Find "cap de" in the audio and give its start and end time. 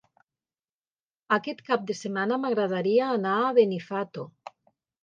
1.69-1.97